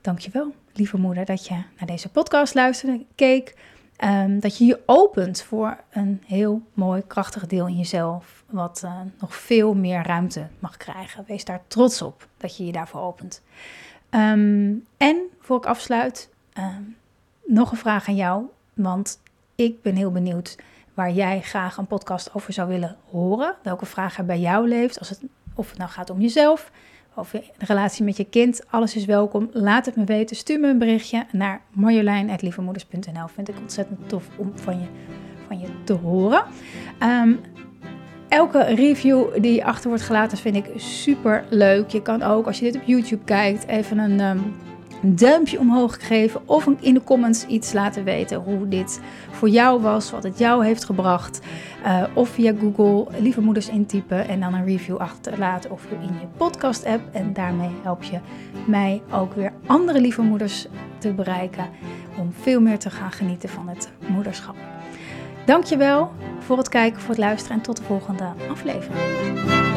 Dankjewel, 0.00 0.54
lieve 0.72 0.96
moeder, 0.96 1.24
dat 1.24 1.46
je 1.46 1.54
naar 1.54 1.86
deze 1.86 2.08
podcast 2.08 2.54
luisterde, 2.54 3.04
keek. 3.14 3.54
Um, 4.04 4.40
dat 4.40 4.58
je 4.58 4.64
je 4.64 4.80
opent 4.86 5.42
voor 5.42 5.76
een 5.90 6.22
heel 6.26 6.62
mooi, 6.72 7.02
krachtig 7.06 7.46
deel 7.46 7.66
in 7.66 7.76
jezelf. 7.76 8.44
Wat 8.50 8.82
uh, 8.84 9.00
nog 9.20 9.36
veel 9.36 9.74
meer 9.74 10.02
ruimte 10.02 10.46
mag 10.58 10.76
krijgen. 10.76 11.24
Wees 11.26 11.44
daar 11.44 11.62
trots 11.66 12.02
op 12.02 12.28
dat 12.36 12.56
je 12.56 12.66
je 12.66 12.72
daarvoor 12.72 13.00
opent. 13.00 13.42
Um, 14.10 14.86
en 14.96 15.16
voor 15.40 15.56
ik 15.56 15.66
afsluit, 15.66 16.28
um, 16.58 16.96
nog 17.44 17.70
een 17.70 17.76
vraag 17.76 18.08
aan 18.08 18.14
jou. 18.14 18.44
Want 18.74 19.20
ik 19.54 19.82
ben 19.82 19.94
heel 19.94 20.10
benieuwd 20.10 20.56
waar 20.94 21.10
jij 21.10 21.40
graag 21.40 21.76
een 21.76 21.86
podcast 21.86 22.34
over 22.34 22.52
zou 22.52 22.68
willen 22.68 22.96
horen. 23.10 23.54
Welke 23.62 23.86
vraag 23.86 24.18
er 24.18 24.24
bij 24.24 24.40
jou 24.40 24.68
leeft. 24.68 24.98
Als 24.98 25.08
het, 25.08 25.20
of 25.54 25.68
het 25.68 25.78
nou 25.78 25.90
gaat 25.90 26.10
om 26.10 26.20
jezelf 26.20 26.70
over 27.14 27.40
de 27.58 27.64
relatie 27.64 28.04
met 28.04 28.16
je 28.16 28.24
kind. 28.24 28.62
Alles 28.70 28.96
is 28.96 29.04
welkom. 29.04 29.48
Laat 29.52 29.86
het 29.86 29.96
me 29.96 30.04
weten. 30.04 30.36
Stuur 30.36 30.60
me 30.60 30.68
een 30.68 30.78
berichtje 30.78 31.26
naar 31.32 31.60
marjolein.lievemoeders.nl. 31.70 33.26
Vind 33.28 33.48
ik 33.48 33.58
ontzettend 33.58 34.08
tof 34.08 34.28
om 34.36 34.52
van 34.54 34.80
je, 34.80 34.86
van 35.46 35.60
je 35.60 35.68
te 35.84 35.92
horen. 35.92 36.44
Um, 37.02 37.40
elke 38.28 38.62
review 38.62 39.42
die 39.42 39.64
achter 39.64 39.88
wordt 39.88 40.04
gelaten 40.04 40.38
vind 40.38 40.56
ik 40.56 40.66
super 40.76 41.44
leuk. 41.50 41.88
Je 41.88 42.02
kan 42.02 42.22
ook, 42.22 42.46
als 42.46 42.58
je 42.58 42.64
dit 42.64 42.76
op 42.76 42.86
YouTube 42.86 43.24
kijkt, 43.24 43.66
even 43.66 43.98
een... 43.98 44.20
Um, 44.20 44.54
een 45.04 45.16
duimpje 45.16 45.58
omhoog 45.58 46.06
geven 46.06 46.40
of 46.44 46.66
in 46.80 46.94
de 46.94 47.04
comments 47.04 47.46
iets 47.46 47.72
laten 47.72 48.04
weten 48.04 48.38
hoe 48.38 48.68
dit 48.68 49.00
voor 49.30 49.48
jou 49.48 49.80
was, 49.80 50.10
wat 50.10 50.22
het 50.22 50.38
jou 50.38 50.64
heeft 50.64 50.84
gebracht. 50.84 51.40
Uh, 51.86 52.02
of 52.14 52.28
via 52.28 52.52
Google 52.60 53.20
lieve 53.20 53.40
moeders 53.40 53.68
intypen 53.68 54.28
en 54.28 54.40
dan 54.40 54.54
een 54.54 54.64
review 54.64 54.96
achterlaten 54.96 55.70
of 55.70 55.84
in 55.90 56.14
je 56.20 56.26
podcast 56.36 56.84
app. 56.84 57.02
En 57.12 57.32
daarmee 57.32 57.70
help 57.82 58.02
je 58.02 58.18
mij 58.66 59.02
ook 59.12 59.34
weer 59.34 59.52
andere 59.66 60.00
lieve 60.00 60.22
moeders 60.22 60.66
te 60.98 61.12
bereiken 61.12 61.68
om 62.18 62.32
veel 62.40 62.60
meer 62.60 62.78
te 62.78 62.90
gaan 62.90 63.12
genieten 63.12 63.48
van 63.48 63.68
het 63.68 63.90
moederschap. 64.06 64.56
Dankjewel 65.44 66.12
voor 66.38 66.58
het 66.58 66.68
kijken, 66.68 67.00
voor 67.00 67.10
het 67.10 67.18
luisteren 67.18 67.56
en 67.56 67.62
tot 67.62 67.76
de 67.76 67.82
volgende 67.82 68.32
aflevering. 68.50 69.73